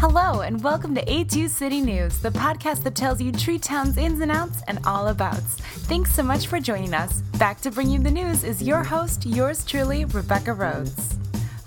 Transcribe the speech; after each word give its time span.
Hello, 0.00 0.40
and 0.40 0.64
welcome 0.64 0.94
to 0.94 1.04
A2 1.04 1.50
City 1.50 1.82
News, 1.82 2.20
the 2.20 2.30
podcast 2.30 2.82
that 2.84 2.94
tells 2.94 3.20
you 3.20 3.30
Tree 3.30 3.58
Town's 3.58 3.98
ins 3.98 4.22
and 4.22 4.32
outs 4.32 4.62
and 4.66 4.78
all 4.86 5.08
abouts. 5.08 5.56
Thanks 5.90 6.14
so 6.14 6.22
much 6.22 6.46
for 6.46 6.58
joining 6.58 6.94
us. 6.94 7.20
Back 7.38 7.60
to 7.60 7.70
bring 7.70 7.90
you 7.90 7.98
the 7.98 8.10
news 8.10 8.42
is 8.42 8.62
your 8.62 8.82
host, 8.82 9.26
yours 9.26 9.62
truly, 9.62 10.06
Rebecca 10.06 10.54
Rhodes. 10.54 11.18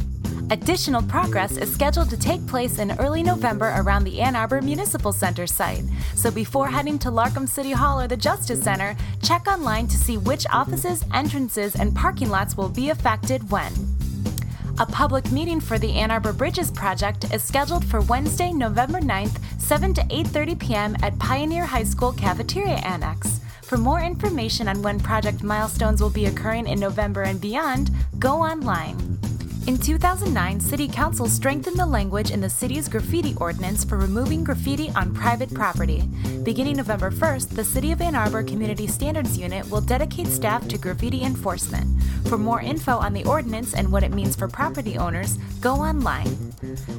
Additional 0.52 1.02
progress 1.04 1.56
is 1.56 1.74
scheduled 1.74 2.10
to 2.10 2.18
take 2.18 2.46
place 2.46 2.80
in 2.80 2.92
early 3.00 3.24
November 3.24 3.74
around 3.78 4.04
the 4.04 4.20
Ann 4.20 4.36
Arbor 4.36 4.62
Municipal 4.62 5.14
Center 5.14 5.48
site. 5.48 5.86
So 6.16 6.30
before 6.30 6.68
heading 6.68 7.00
to 7.00 7.10
Larcom 7.10 7.48
City 7.48 7.72
Hall 7.72 8.02
or 8.02 8.08
the 8.08 8.18
Justice 8.18 8.62
Center, 8.62 8.98
check 9.24 9.48
online 9.48 9.88
to 9.88 9.96
see 9.96 10.18
which 10.18 10.46
offices, 10.52 11.06
entrances, 11.14 11.76
and 11.76 11.96
parking 11.96 12.30
lots 12.30 12.58
will 12.58 12.68
be 12.68 12.90
affected 12.90 13.50
when. 13.50 13.72
A 14.80 14.86
public 14.86 15.32
meeting 15.32 15.62
for 15.62 15.80
the 15.80 15.94
Ann 15.94 16.12
Arbor 16.12 16.34
Bridges 16.34 16.72
project 16.72 17.34
is 17.34 17.44
scheduled 17.44 17.86
for 17.86 18.02
Wednesday, 18.02 18.52
November 18.52 19.00
9th, 19.00 19.40
7 19.72 19.94
to 19.94 20.02
8:30 20.02 20.60
p.m. 20.60 20.98
at 21.02 21.18
Pioneer 21.18 21.64
High 21.64 21.86
School 21.86 22.12
Cafeteria 22.12 22.76
Annex. 22.84 23.40
For 23.64 23.78
more 23.78 24.02
information 24.02 24.68
on 24.68 24.82
when 24.82 25.00
project 25.00 25.44
milestones 25.44 26.02
will 26.02 26.10
be 26.10 26.26
occurring 26.26 26.68
in 26.68 26.78
November 26.78 27.22
and 27.22 27.40
beyond, 27.40 27.90
go 28.20 28.42
online. 28.42 28.98
In 29.68 29.78
2009, 29.78 30.60
City 30.60 30.90
Council 30.90 31.26
strengthened 31.26 31.78
the 31.78 31.86
language 31.86 32.32
in 32.32 32.42
the 32.42 32.50
city's 32.50 32.90
graffiti 32.90 33.34
ordinance 33.38 33.86
for 33.86 33.98
removing 33.98 34.44
graffiti 34.44 34.90
on 34.90 35.14
private 35.14 35.54
property. 35.54 36.04
Beginning 36.44 36.76
November 36.76 37.10
1st, 37.10 37.56
the 37.56 37.64
City 37.64 37.94
of 37.94 38.02
Ann 38.02 38.14
Arbor 38.14 38.44
Community 38.44 38.88
Standards 38.88 39.38
Unit 39.38 39.70
will 39.70 39.80
dedicate 39.80 40.28
staff 40.28 40.68
to 40.68 40.78
graffiti 40.78 41.24
enforcement. 41.24 41.88
For 42.28 42.38
more 42.38 42.60
info 42.60 42.98
on 42.98 43.14
the 43.14 43.24
ordinance 43.24 43.74
and 43.74 43.90
what 43.90 44.04
it 44.04 44.12
means 44.12 44.36
for 44.36 44.50
property 44.50 44.98
owners, 44.98 45.38
go 45.62 45.76
online. 45.76 46.51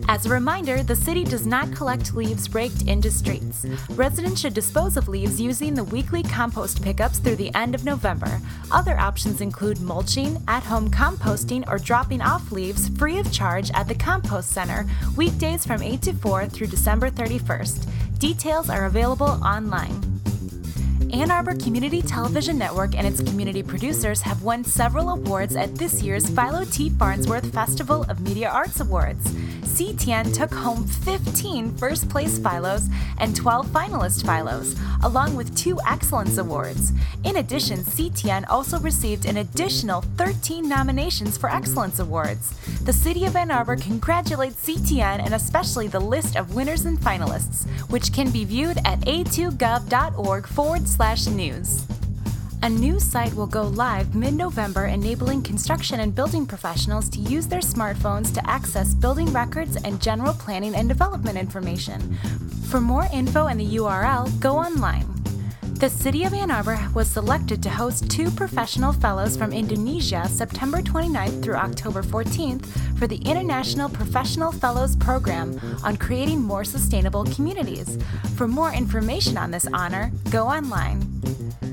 As 0.09 0.27
a 0.27 0.31
reminder, 0.31 0.83
the 0.83 0.97
city 0.97 1.25
does 1.25 1.47
not 1.47 1.73
collect 1.73 2.15
leaves 2.15 2.53
raked 2.55 2.83
into 2.83 3.11
streets. 3.11 3.65
Residents 3.91 4.41
should 4.41 4.55
dispose 4.55 4.97
of 4.97 5.09
leaves 5.09 5.41
using 5.41 5.75
the 5.75 5.85
weekly 5.85 6.23
compost 6.23 6.83
pickups 6.83 7.19
through 7.19 7.37
the 7.37 7.55
end 7.55 7.75
of 7.75 7.85
November. 7.85 8.41
Other 8.71 8.99
options 8.99 9.41
include 9.41 9.81
mulching, 9.81 10.43
at 10.49 10.63
home 10.65 10.91
composting, 10.91 11.69
or 11.69 11.79
dropping 11.79 12.21
off 12.21 12.53
leaves 12.53 12.89
free 12.99 13.19
of 13.19 13.33
charge 13.33 13.71
at 13.73 13.89
the 13.89 13.95
Compost 13.95 14.51
Center 14.51 14.87
weekdays 15.17 15.65
from 15.65 15.83
8 15.83 16.03
to 16.03 16.13
4 16.15 16.47
through 16.47 16.69
December 16.69 17.11
31st. 17.11 17.87
Details 18.19 18.71
are 18.71 18.87
available 18.87 19.41
online. 19.45 20.12
Ann 21.13 21.31
Arbor 21.31 21.55
Community 21.57 22.01
Television 22.01 22.57
Network 22.57 22.95
and 22.97 23.07
its 23.07 23.21
community 23.21 23.63
producers 23.63 24.23
have 24.23 24.43
won 24.43 24.65
several 24.65 25.11
awards 25.11 25.55
at 25.57 25.75
this 25.75 26.03
year's 26.03 26.27
Philo 26.31 26.65
T. 26.65 26.89
Farnsworth 26.89 27.53
Festival 27.53 28.07
of 28.09 28.21
Media 28.21 28.49
Arts 28.49 28.81
Awards. 28.81 29.23
CTN 29.73 30.35
took 30.35 30.53
home 30.53 30.87
15 30.87 31.77
first 31.77 32.09
place 32.09 32.39
Philos 32.39 32.89
and 33.19 33.37
12 33.37 33.67
finalist 33.67 34.25
Philos, 34.25 34.75
along 35.03 35.37
with 35.37 35.55
two 35.55 35.79
Excellence 35.87 36.39
Awards. 36.39 36.93
In 37.25 37.37
addition, 37.37 37.81
CTN 37.81 38.45
also 38.49 38.79
received 38.81 39.27
an 39.27 39.39
additional 39.39 40.01
13 40.17 40.67
nominations 40.67 41.37
for 41.37 41.51
Excellence 41.51 41.99
Awards. 41.99 42.55
The 42.85 42.93
City 42.93 43.27
of 43.27 43.37
Ann 43.37 43.51
Arbor 43.51 43.77
congratulates 43.77 44.67
CTN 44.67 45.25
and 45.25 45.35
especially 45.35 45.89
the 45.89 46.01
list 46.01 46.37
of 46.37 46.55
winners 46.55 46.87
and 46.87 46.99
finalists, 46.99 47.69
which 47.91 48.13
can 48.13 48.31
be 48.31 48.45
viewed 48.45 48.79
at 48.85 49.01
a2gov.org 49.01 50.47
forward 50.47 50.89
slash 50.89 51.02
news. 51.03 51.85
A 52.63 52.69
new 52.69 53.01
site 53.01 53.35
will 53.35 53.49
go 53.49 53.65
live 53.65 54.15
mid 54.15 54.35
November, 54.35 54.85
enabling 54.87 55.43
construction 55.43 55.99
and 55.99 56.15
building 56.15 56.47
professionals 56.47 57.09
to 57.09 57.19
use 57.19 57.49
their 57.49 57.59
smartphones 57.59 58.33
to 58.35 58.49
access 58.49 58.95
building 58.95 59.27
records 59.33 59.75
and 59.83 60.01
general 60.01 60.33
planning 60.33 60.77
and 60.77 60.89
development 60.89 61.37
information. 61.37 62.17
For 62.69 62.81
more 62.81 63.09
info 63.13 63.49
and 63.49 63.59
the 63.59 63.77
URL, 63.79 64.39
go 64.39 64.57
online. 64.57 65.12
The 65.83 65.91
City 65.91 66.23
of 66.23 66.33
Ann 66.33 66.53
Arbor 66.53 66.79
was 66.95 67.11
selected 67.11 67.61
to 67.65 67.69
host 67.69 68.09
two 68.09 68.31
professional 68.31 68.93
fellows 68.93 69.37
from 69.37 69.53
Indonesia 69.53 70.29
September 70.29 70.81
29th 70.81 71.43
through 71.43 71.57
October 71.57 72.05
14th 72.05 72.65
for 72.97 73.09
the 73.09 73.17
International 73.17 73.89
Professional 73.89 74.53
Fellows 74.53 74.95
Program 74.95 75.59
on 75.83 75.97
creating 75.97 76.41
more 76.41 76.63
sustainable 76.63 77.25
communities. 77.25 77.99
For 78.37 78.47
more 78.47 78.73
information 78.73 79.37
on 79.37 79.51
this 79.51 79.67
honor, 79.73 80.13
go 80.31 80.47
online. 80.47 81.03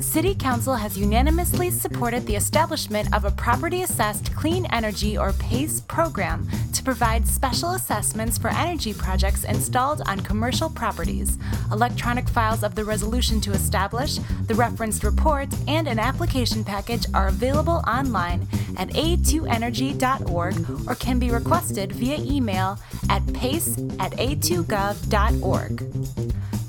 City 0.01 0.33
Council 0.33 0.75
has 0.75 0.97
unanimously 0.97 1.69
supported 1.69 2.25
the 2.25 2.35
establishment 2.35 3.13
of 3.13 3.25
a 3.25 3.31
Property 3.31 3.83
Assessed 3.83 4.33
Clean 4.33 4.65
Energy 4.67 5.17
or 5.17 5.33
PACE 5.33 5.81
program 5.81 6.47
to 6.73 6.81
provide 6.83 7.27
special 7.27 7.71
assessments 7.71 8.37
for 8.37 8.47
energy 8.49 8.93
projects 8.93 9.43
installed 9.43 10.01
on 10.05 10.21
commercial 10.21 10.69
properties. 10.69 11.37
Electronic 11.71 12.29
files 12.29 12.63
of 12.63 12.75
the 12.75 12.85
resolution 12.85 13.41
to 13.41 13.51
establish, 13.51 14.19
the 14.47 14.55
referenced 14.55 15.03
report, 15.03 15.49
and 15.67 15.85
an 15.87 15.99
application 15.99 16.63
package 16.63 17.05
are 17.13 17.27
available 17.27 17.83
online 17.85 18.47
at 18.77 18.89
a2energy.org 18.91 20.87
or 20.87 20.95
can 20.95 21.19
be 21.19 21.29
requested 21.29 21.91
via 21.91 22.17
email 22.19 22.79
at 23.09 23.25
pace 23.33 23.77
at 23.99 24.13
a2gov.org. 24.13 25.83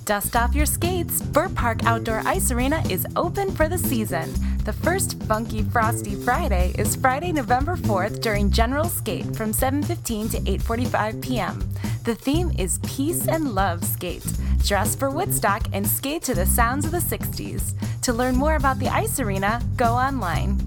Dust 0.04 0.34
off 0.34 0.54
your 0.54 0.66
skates. 0.66 1.22
Buhr 1.22 1.54
Park 1.54 1.84
Outdoor 1.84 2.22
Ice 2.26 2.50
Arena 2.50 2.82
is 2.88 3.06
open 3.16 3.50
for 3.52 3.68
the 3.68 3.78
season. 3.78 4.32
The 4.64 4.72
first 4.72 5.22
Funky 5.24 5.62
Frosty 5.62 6.14
Friday 6.14 6.74
is 6.78 6.96
Friday, 6.96 7.32
November 7.32 7.76
4th 7.76 8.20
during 8.20 8.50
General 8.50 8.86
Skate 8.86 9.36
from 9.36 9.52
7:15 9.52 10.30
to 10.30 10.40
8:45 10.40 11.20
p.m. 11.20 11.58
The 12.04 12.14
theme 12.14 12.50
is 12.58 12.80
Peace 12.86 13.28
and 13.28 13.54
Love 13.54 13.84
Skate. 13.84 14.26
Dress 14.64 14.94
for 14.94 15.10
Woodstock 15.10 15.66
and 15.72 15.86
skate 15.86 16.22
to 16.22 16.34
the 16.34 16.46
sounds 16.46 16.84
of 16.84 16.92
the 16.92 16.98
60s. 16.98 17.74
To 18.02 18.12
learn 18.12 18.36
more 18.36 18.56
about 18.56 18.78
the 18.78 18.88
ice 18.88 19.20
arena, 19.20 19.60
go 19.76 19.92
online. 19.94 20.58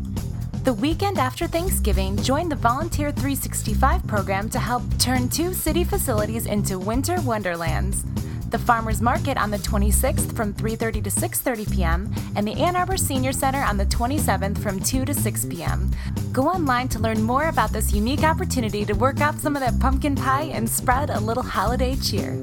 The 0.63 0.73
weekend 0.73 1.17
after 1.17 1.47
Thanksgiving, 1.47 2.15
join 2.17 2.47
the 2.49 2.55
Volunteer 2.55 3.11
365 3.11 4.07
program 4.07 4.49
to 4.49 4.59
help 4.59 4.83
turn 4.97 5.27
two 5.27 5.53
city 5.53 5.83
facilities 5.83 6.45
into 6.45 6.79
winter 6.79 7.19
wonderlands 7.21 8.05
the 8.53 8.59
Farmers 8.59 9.01
Market 9.01 9.35
on 9.35 9.49
the 9.49 9.57
26th 9.57 10.35
from 10.35 10.53
3:30 10.53 11.03
to 11.03 11.09
6:30 11.09 11.73
p.m. 11.73 12.13
and 12.35 12.47
the 12.47 12.53
Ann 12.53 12.75
Arbor 12.75 12.97
Senior 12.97 13.33
Center 13.33 13.63
on 13.63 13.77
the 13.77 13.85
27th 13.87 14.59
from 14.59 14.79
2 14.79 15.05
to 15.05 15.13
6 15.13 15.45
p.m. 15.45 15.89
Go 16.31 16.43
online 16.43 16.87
to 16.89 16.99
learn 16.99 17.23
more 17.23 17.47
about 17.47 17.71
this 17.71 17.91
unique 17.91 18.23
opportunity 18.23 18.85
to 18.85 18.93
work 18.93 19.21
out 19.21 19.39
some 19.39 19.55
of 19.55 19.61
that 19.63 19.79
pumpkin 19.79 20.15
pie 20.15 20.51
and 20.53 20.69
spread 20.69 21.09
a 21.09 21.19
little 21.19 21.41
holiday 21.41 21.95
cheer. 21.95 22.37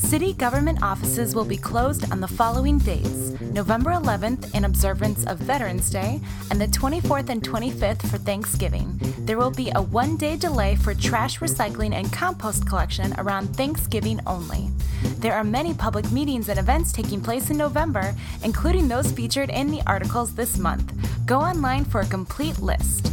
City 0.00 0.32
government 0.32 0.82
offices 0.82 1.34
will 1.34 1.44
be 1.44 1.58
closed 1.58 2.10
on 2.10 2.20
the 2.20 2.26
following 2.26 2.78
days 2.78 3.38
November 3.52 3.90
11th 3.90 4.52
in 4.54 4.64
observance 4.64 5.24
of 5.26 5.38
Veterans 5.38 5.90
Day, 5.90 6.20
and 6.50 6.60
the 6.60 6.66
24th 6.68 7.28
and 7.28 7.42
25th 7.42 8.02
for 8.08 8.18
Thanksgiving. 8.18 8.98
There 9.20 9.36
will 9.36 9.50
be 9.50 9.70
a 9.74 9.82
one 9.82 10.16
day 10.16 10.36
delay 10.36 10.74
for 10.74 10.94
trash 10.94 11.38
recycling 11.38 11.92
and 11.92 12.12
compost 12.12 12.66
collection 12.66 13.14
around 13.18 13.54
Thanksgiving 13.56 14.20
only. 14.26 14.70
There 15.18 15.34
are 15.34 15.44
many 15.44 15.74
public 15.74 16.10
meetings 16.10 16.48
and 16.48 16.58
events 16.58 16.92
taking 16.92 17.20
place 17.20 17.50
in 17.50 17.58
November, 17.58 18.14
including 18.42 18.88
those 18.88 19.12
featured 19.12 19.50
in 19.50 19.70
the 19.70 19.82
articles 19.86 20.34
this 20.34 20.58
month. 20.58 20.92
Go 21.26 21.38
online 21.38 21.84
for 21.84 22.00
a 22.00 22.06
complete 22.06 22.58
list. 22.58 23.12